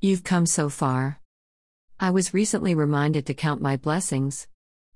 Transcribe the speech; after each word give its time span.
You've 0.00 0.22
come 0.22 0.46
so 0.46 0.68
far. 0.68 1.18
I 1.98 2.10
was 2.10 2.32
recently 2.32 2.72
reminded 2.72 3.26
to 3.26 3.34
count 3.34 3.60
my 3.60 3.76
blessings. 3.76 4.46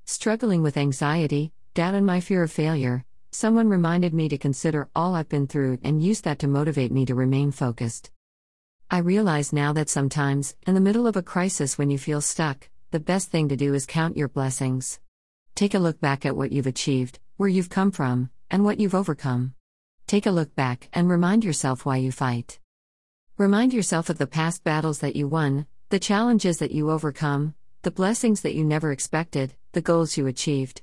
Struggling 0.05 0.63
with 0.63 0.77
anxiety, 0.77 1.53
doubt, 1.75 1.95
and 1.95 2.07
my 2.07 2.21
fear 2.21 2.45
of 2.45 2.53
failure, 2.53 3.05
someone 3.33 3.69
reminded 3.69 4.15
me 4.15 4.29
to 4.29 4.39
consider 4.39 4.89
all 4.95 5.17
I've 5.17 5.29
been 5.29 5.49
through 5.49 5.81
and 5.83 6.01
use 6.01 6.21
that 6.21 6.39
to 6.39 6.47
motivate 6.47 6.93
me 6.93 7.05
to 7.07 7.17
remain 7.17 7.51
focused. 7.51 8.13
I 8.93 8.99
realize 8.99 9.53
now 9.53 9.73
that 9.73 9.89
sometimes, 9.89 10.55
in 10.69 10.75
the 10.75 10.81
middle 10.81 11.09
of 11.09 11.17
a 11.17 11.23
crisis 11.23 11.77
when 11.77 11.91
you 11.91 11.99
feel 11.99 12.21
stuck, 12.21 12.69
the 12.93 13.01
best 13.01 13.29
thing 13.29 13.49
to 13.49 13.57
do 13.57 13.75
is 13.75 13.87
count 13.87 14.17
your 14.17 14.29
blessings. 14.29 15.01
Take 15.57 15.75
a 15.75 15.81
look 15.81 16.01
back 16.01 16.25
at 16.25 16.37
what 16.37 16.53
you've 16.53 16.69
achieved, 16.69 17.19
where 17.39 17.49
you've 17.49 17.71
come 17.71 17.91
from, 17.91 18.31
and 18.53 18.65
what 18.65 18.79
you've 18.79 18.95
overcome. 18.95 19.55
Take 20.07 20.27
a 20.27 20.31
look 20.31 20.55
back 20.55 20.89
and 20.93 21.11
remind 21.11 21.43
yourself 21.43 21.85
why 21.85 21.97
you 21.97 22.13
fight. 22.13 22.61
Remind 23.39 23.73
yourself 23.73 24.11
of 24.11 24.19
the 24.19 24.27
past 24.27 24.63
battles 24.63 24.99
that 24.99 25.17
you 25.17 25.27
won, 25.27 25.67
the 25.89 25.99
challenges 25.99 26.59
that 26.59 26.71
you 26.71 26.91
overcome, 26.91 27.55
the 27.81 27.91
blessings 27.91 28.43
that 28.43 28.55
you 28.55 28.63
never 28.63 28.93
expected, 28.93 29.55
the 29.73 29.81
goals 29.81 30.19
you 30.19 30.27
achieved. 30.27 30.83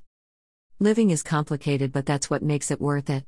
Living 0.79 1.11
is 1.11 1.21
complicated, 1.21 1.91
but 1.91 2.07
that's 2.07 2.27
what 2.27 2.41
makes 2.41 2.71
it 2.71 2.81
worth 2.81 3.07
it. 3.11 3.23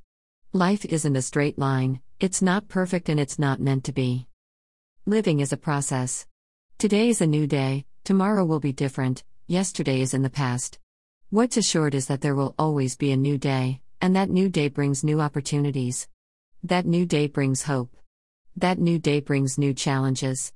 Life 0.53 0.85
isn't 0.85 1.15
a 1.15 1.21
straight 1.21 1.59
line, 1.59 2.01
it's 2.19 2.41
not 2.41 2.67
perfect 2.67 3.09
and 3.09 3.19
it's 3.19 3.37
not 3.37 3.61
meant 3.61 3.83
to 3.83 3.91
be. 3.91 4.27
Living 5.05 5.39
is 5.39 5.53
a 5.53 5.57
process. 5.57 6.25
Today 6.79 7.07
is 7.09 7.21
a 7.21 7.27
new 7.27 7.45
day, 7.45 7.85
tomorrow 8.03 8.43
will 8.43 8.59
be 8.59 8.73
different, 8.73 9.23
yesterday 9.45 10.01
is 10.01 10.15
in 10.15 10.23
the 10.23 10.31
past. 10.31 10.79
What's 11.29 11.57
assured 11.57 11.93
is 11.93 12.07
that 12.07 12.21
there 12.21 12.35
will 12.35 12.55
always 12.57 12.97
be 12.97 13.11
a 13.11 13.17
new 13.17 13.37
day, 13.37 13.81
and 14.01 14.15
that 14.15 14.31
new 14.31 14.49
day 14.49 14.67
brings 14.67 15.03
new 15.03 15.21
opportunities. 15.21 16.07
That 16.63 16.87
new 16.87 17.05
day 17.05 17.27
brings 17.27 17.63
hope. 17.63 17.95
That 18.57 18.79
new 18.79 18.99
day 18.99 19.21
brings 19.21 19.57
new 19.57 19.73
challenges. 19.73 20.51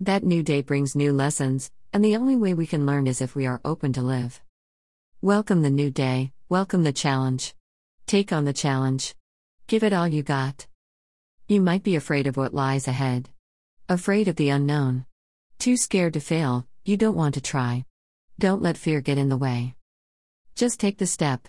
That 0.00 0.24
new 0.24 0.42
day 0.42 0.62
brings 0.62 0.96
new 0.96 1.12
lessons, 1.12 1.70
and 1.92 2.02
the 2.02 2.16
only 2.16 2.36
way 2.36 2.54
we 2.54 2.66
can 2.66 2.86
learn 2.86 3.06
is 3.06 3.20
if 3.20 3.36
we 3.36 3.44
are 3.44 3.60
open 3.66 3.92
to 3.92 4.02
live. 4.02 4.40
Welcome 5.20 5.60
the 5.60 5.68
new 5.68 5.90
day, 5.90 6.32
welcome 6.48 6.84
the 6.84 6.92
challenge. 6.92 7.54
Take 8.06 8.32
on 8.32 8.46
the 8.46 8.54
challenge. 8.54 9.14
Give 9.66 9.84
it 9.84 9.92
all 9.92 10.08
you 10.08 10.22
got. 10.22 10.66
You 11.46 11.60
might 11.60 11.82
be 11.82 11.96
afraid 11.96 12.26
of 12.26 12.38
what 12.38 12.54
lies 12.54 12.88
ahead. 12.88 13.28
Afraid 13.90 14.26
of 14.26 14.36
the 14.36 14.48
unknown. 14.48 15.04
Too 15.58 15.76
scared 15.76 16.14
to 16.14 16.20
fail, 16.20 16.66
you 16.82 16.96
don't 16.96 17.16
want 17.16 17.34
to 17.34 17.42
try. 17.42 17.84
Don't 18.38 18.62
let 18.62 18.78
fear 18.78 19.02
get 19.02 19.18
in 19.18 19.28
the 19.28 19.36
way. 19.36 19.74
Just 20.54 20.80
take 20.80 20.96
the 20.96 21.06
step. 21.06 21.46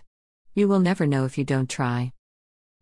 You 0.53 0.67
will 0.67 0.81
never 0.81 1.07
know 1.07 1.23
if 1.23 1.37
you 1.37 1.45
don't 1.45 1.69
try. 1.69 2.11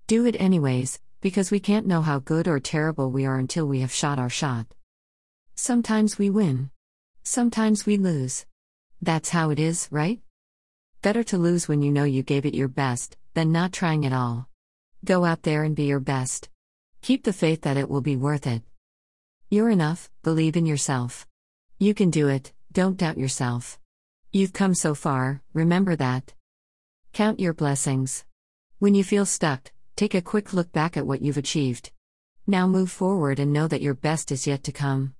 Do 0.07 0.25
it 0.25 0.35
anyways, 0.39 0.99
because 1.23 1.51
we 1.51 1.59
can't 1.59 1.87
know 1.87 2.01
how 2.01 2.19
good 2.19 2.49
or 2.49 2.59
terrible 2.59 3.09
we 3.09 3.25
are 3.25 3.39
until 3.39 3.65
we 3.65 3.79
have 3.79 3.93
shot 3.93 4.19
our 4.19 4.29
shot. 4.29 4.65
Sometimes 5.55 6.17
we 6.17 6.29
win. 6.29 6.69
Sometimes 7.23 7.85
we 7.85 7.95
lose. 7.95 8.45
That's 9.01 9.29
how 9.29 9.49
it 9.49 9.57
is, 9.57 9.87
right? 9.89 10.19
Better 11.01 11.23
to 11.23 11.37
lose 11.37 11.65
when 11.65 11.81
you 11.81 11.93
know 11.93 12.03
you 12.03 12.23
gave 12.23 12.45
it 12.45 12.53
your 12.53 12.67
best, 12.67 13.15
than 13.35 13.53
not 13.53 13.71
trying 13.71 14.05
at 14.05 14.11
all. 14.11 14.49
Go 15.05 15.23
out 15.23 15.43
there 15.43 15.63
and 15.63 15.77
be 15.77 15.85
your 15.85 16.01
best. 16.01 16.49
Keep 17.01 17.23
the 17.23 17.31
faith 17.31 17.61
that 17.61 17.77
it 17.77 17.89
will 17.89 18.01
be 18.01 18.17
worth 18.17 18.45
it. 18.45 18.61
You're 19.49 19.69
enough, 19.69 20.09
believe 20.23 20.57
in 20.57 20.65
yourself. 20.65 21.25
You 21.79 21.93
can 21.93 22.09
do 22.09 22.27
it, 22.27 22.51
don't 22.73 22.97
doubt 22.97 23.17
yourself. 23.17 23.79
You've 24.33 24.51
come 24.51 24.73
so 24.73 24.93
far, 24.93 25.41
remember 25.53 25.95
that. 25.95 26.33
Count 27.13 27.39
your 27.39 27.53
blessings. 27.53 28.25
When 28.79 28.93
you 28.93 29.05
feel 29.05 29.25
stuck, 29.25 29.71
take 29.95 30.15
a 30.15 30.21
quick 30.21 30.53
look 30.53 30.71
back 30.71 30.95
at 30.95 31.05
what 31.05 31.21
you've 31.21 31.37
achieved. 31.37 31.91
Now 32.47 32.65
move 32.67 32.89
forward 32.89 33.39
and 33.39 33.51
know 33.51 33.67
that 33.67 33.81
your 33.81 33.93
best 33.93 34.31
is 34.31 34.47
yet 34.47 34.63
to 34.63 34.71
come. 34.71 35.11